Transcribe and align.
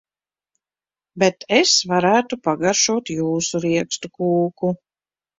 Bet 1.23 1.43
es 1.57 1.73
varētu 1.91 2.39
pagaršotjūsu 2.47 3.61
riekstu 3.67 4.11
kūku. 4.21 4.73